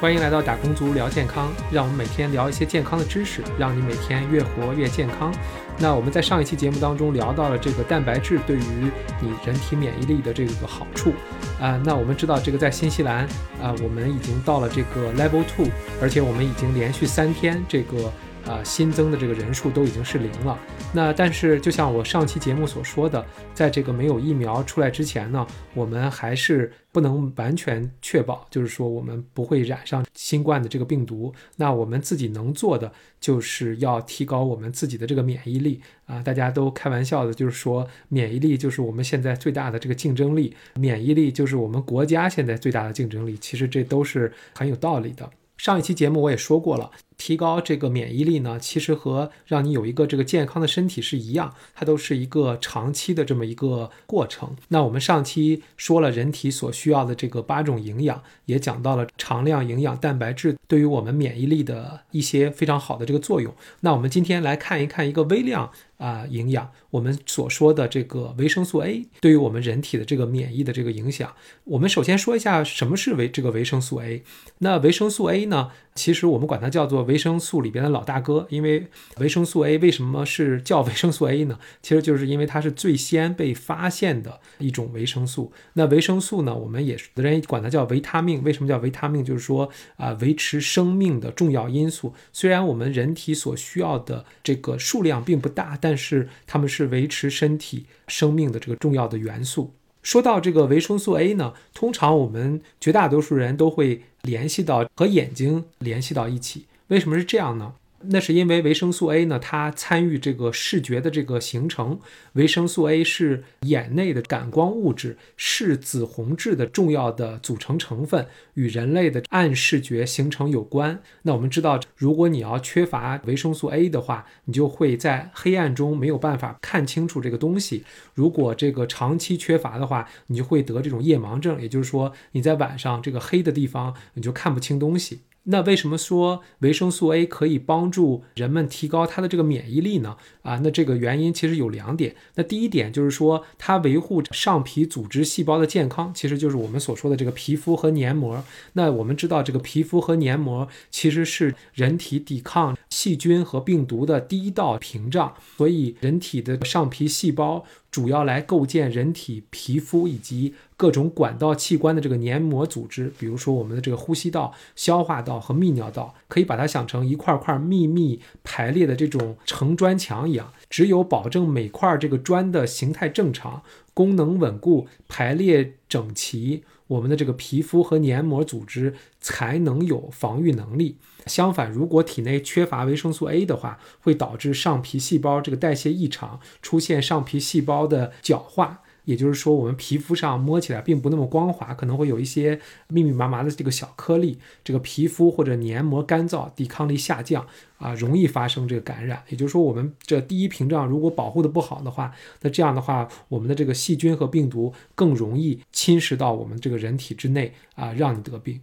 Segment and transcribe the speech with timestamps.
[0.00, 5.34] 欢迎来到打工族聊健康，让我们每天聊一些健康的知识，让你每天越活越健康。
[5.76, 11.12] 那我们在上一期节目当中聊到了这个蛋白质对于你人体免疫力的这个好处
[11.60, 11.80] 啊。
[11.84, 13.24] 那我们知道这个在新西兰
[13.60, 15.66] 啊，我们已经到了这个 Level Two，
[16.00, 18.12] 而且我们已经连续三天这个。
[18.48, 20.58] 啊，新增的这个人数都已经是零了。
[20.94, 31.30] 那但是，就像我上期节目所说的，在这个没有疫苗出来之前呢，我们还是不能完全确保，就是说我们不会染上新冠的这个病毒。
[31.56, 36.22] 那我们自己能做的，就是要提高我们自己的这个免疫力啊。
[36.22, 43.36] 大家都开玩笑的，就是说免疫力就是我们现在最大的这个竞争力，免疫力就是我们国家现在最大的竞争力。
[43.36, 45.28] 其实这都是很有道理的。
[45.58, 46.90] 上一期节目我也说过了。
[47.18, 54.56] 提高这个免疫力呢，其实和让你有一个这个健康的身体是一样，它都是一个长期的这么一个过程。
[54.68, 63.52] 那我们上期说了人体所需要的这个八种营养，也讲到了常量营养蛋白质对于我们免疫力的一些非常好的这个作用。
[63.80, 71.34] 那我们今天来看一看一个微量啊营养，我们所说的这个维生素 A 对于我们人体的这个免疫的这个影响。
[71.64, 74.22] 我们首先说一下什么是维这个维生素 A。
[74.58, 78.86] 那维生素 A 呢，其实我们管它叫做维生素里边的老大哥，因为
[79.18, 81.58] 维生素 A 为什么是叫维生素 A 呢？
[81.82, 85.52] 其实就是因为它是最先被发现的一种维生素。
[85.72, 88.44] 那维生素呢，我们也是人管它叫维他命。
[88.44, 89.24] 为什么叫维他命？
[89.24, 92.14] 就是说啊，维持生命的重要因素。
[92.32, 99.74] 虽然我们人体所需要的这个数量并不大，但是它们是维持身体生命的这个重要的元素。
[100.00, 106.66] 说到这个维生素 A 呢，通常我们绝大多数人都会联系到和眼睛联系到一起。
[106.88, 107.72] 为什么是这样呢？
[108.02, 111.98] 那是因为维生素 A 呢，它参与这个视觉的这个形成。
[112.34, 121.02] 维生素 A 是眼内的感光物质，视紫红质的重要的组成成分，与人类的暗视觉形成有关。
[121.22, 127.84] 那我们知道，如果你要缺乏维生素 A 的话，你就会在黑暗中没有办法看清楚这个东西。
[128.14, 135.20] 如果这个长期缺乏的话，你就会得这种夜盲症，也就是说你在晚上这个黑的地方你就看不清东西。
[135.50, 140.16] 那为什么说维生素 A 可以帮助人们提高他的这个免疫力呢？
[140.42, 142.14] 啊，那这个原因其实有两点。
[142.34, 148.44] 那第一点就是说，它维护上皮组织细胞的健康，其实就是我们所说的这个皮肤和黏膜。
[148.74, 157.64] 那我们知道，这个皮肤和黏膜其实是人体抵抗细菌和病毒的第一道屏障，所以人体的上皮细胞。
[157.98, 170.52] 主要来构建人体皮肤以及各种管道器官的这个黏膜组织，比如说我们的这个呼吸道、消化道和泌尿道，可以把它想成一块块密密排列的这种成砖墙一样。
[170.70, 173.64] 只有保证每块这个砖的形态正常、
[173.98, 176.62] 功能稳固、排列整齐。
[176.86, 180.98] 我们的这个皮肤和黏膜组织才能有防御能力。
[181.26, 188.82] 相反，如果体内缺乏维生素 A 的话，会导致上皮细胞这个代谢异常，出现上皮细胞的角化。
[189.08, 194.38] 也就是说，我们皮肤上摸起来并不那么光滑，可能会有一些密密麻麻的这个小颗粒。
[194.62, 197.46] 这个皮肤或者黏膜干燥，抵抗力下降
[197.78, 199.22] 啊，容易发生这个感染。
[199.30, 208.60] 也就是说，我们这第一屏障如果保护的不好的话，那这样的话，我们的这个细菌和病毒更容易侵蚀到我们这个人体之内啊，让你得病。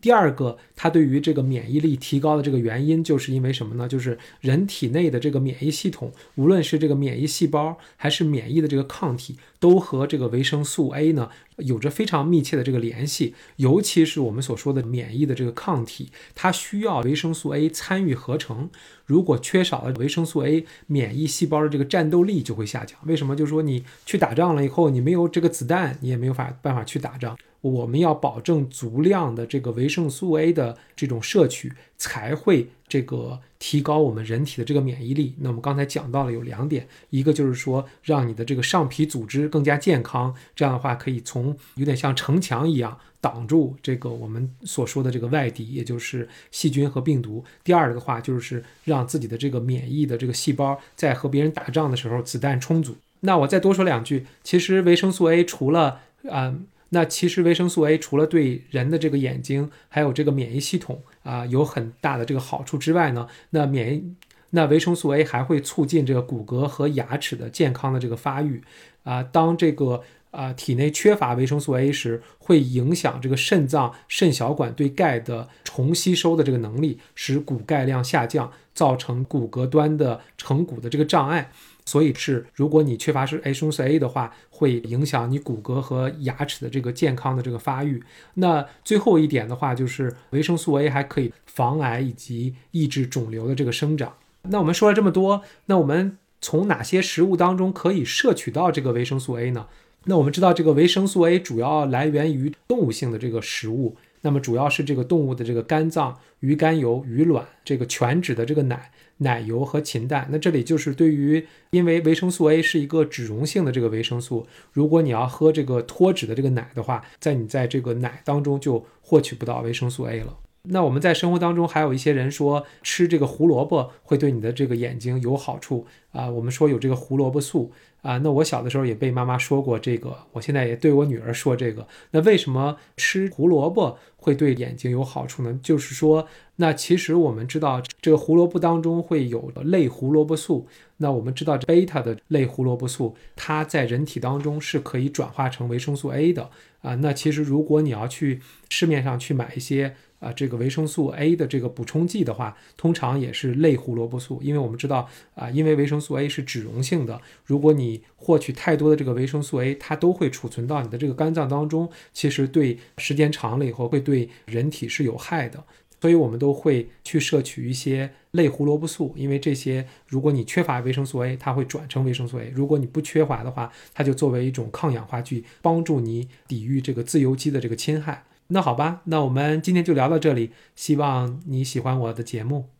[0.00, 3.88] 第二个，它对于这个免疫力提高的这个原因，就是因为什么呢？
[3.88, 13.34] 就是人体内的这个免疫系统，无论是这个免疫细胞还是免疫的这个抗体，都和这个维生素 A 呢有着非常密切的这个联系。
[13.56, 18.70] 尤其是我们所说的免疫的这个抗体，它需要维生素 A 参与合成。
[19.04, 22.98] 如果缺少了维生素 A，免疫细胞的这个战斗力就会下降。
[23.06, 23.36] 为什么？
[23.36, 27.36] 就是说你去打仗了以后，你没有这个子弹，你也没有法办法去打仗。
[27.66, 35.34] 我们要保证足量的这个维生素 A 的这种摄取，才会这个提高我们人体的这个免疫力。
[35.40, 47.44] 那我们刚才讲到了有两点，一个就是说让你的这个上皮组织更加健康，这样的话可以从有点像城墙一样挡住这个我们所说的这个外敌，也就是细菌和病毒。
[47.64, 52.96] 第二的话就是让自己的这个免疫的这个细胞在和别人打仗的时候子弹充足。
[53.20, 56.00] 那我再多说两句，其实维生素 A 除了
[56.30, 56.54] 啊。
[56.90, 64.14] 那其实维生素 A 除了对人的这个眼睛还有这个免疫系统啊有很大的这个好处之外呢，那免疫
[64.50, 68.62] 那维生素 A 还会促进这个骨骼和牙齿的健康的这个发育
[69.02, 69.22] 啊。
[69.22, 81.50] 当这个啊体内缺乏维生素 A 时，会影响这个肾脏肾小管对钙的重吸收的这个能力，使骨钙量下降，造成骨骼端的成骨的这个障碍。
[81.86, 88.02] 所以是如果你缺乏是维生素 A 的话，会影响你骨骼和牙齿的这个健康的这个发育。
[88.34, 94.14] 那最后一点的话，就是维生素 A 还可以防癌以及抑制肿瘤的这个生长。
[94.42, 99.66] 那我们说了这么多，那我们从哪些食物当中可以摄取到这个维生素 A 呢？
[100.08, 103.96] 那我们知道这个维生素 A 主要来源于动物性的这个食物。
[104.22, 110.28] 那么主要是这个动物的这个肝脏、鱼肝油、鱼卵、这个全脂的这个奶、奶油和禽蛋。
[110.30, 120.38] 那这里就是对于，因为维生素 A 是一个脂溶性的这个维生素，如果你要喝这个脱脂的这个奶的话，在你在这个奶当中就获取不到维生素 A 了。
[120.68, 125.86] 那我们在生活当中还有一些人说吃这个胡萝卜会对你的这个眼睛有好处
[126.16, 127.72] 啊，我们说有这个胡萝卜素。
[128.02, 131.84] 啊，那我小的时候也被妈妈说过这个，我现在也对我女儿说这个。
[132.12, 135.58] 那为什么吃胡萝卜会对眼睛有好处呢？
[135.60, 140.68] 就是说，那其实我们知道，这个胡萝卜当中会有类胡萝卜素。
[140.98, 146.48] 那我们知道，贝塔的类胡萝卜素，它在人体当中是可以转化成维生素 A 的。
[146.82, 148.40] 啊，那其实如果你要去
[148.70, 149.96] 市面上去买一些。
[150.18, 165.64] 啊，这个维生素 A 的这个补充剂的话，通常也是类胡萝卜素，因为我们知道啊，因为维生素素 A 是脂溶性的，如果你获取太多的这个维生素 A，它都会储存到你的这个肝脏当中，其实对时间长了以后会对人体是有害的，
[166.00, 178.24] 所以我们都会去摄取一些类胡萝卜素，因为这些如果你缺乏维生素 A，它会转成维生素 A；如果你不缺乏的话，它就作为一种抗氧化剂，帮助你抵御这个自由基的这个侵害。
[178.48, 182.66] 那好吧，那我们今天就聊到这里，希望你喜欢我的节目。